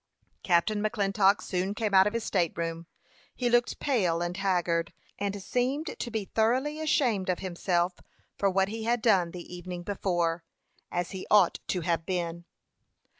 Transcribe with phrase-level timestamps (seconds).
[0.41, 2.87] Captain McClintock soon came out of his state room.
[3.35, 7.99] He looked pale and haggard, and seemed to be thoroughly ashamed of himself
[8.35, 10.43] for what he had done the evening before,
[10.91, 12.45] as he ought to have been.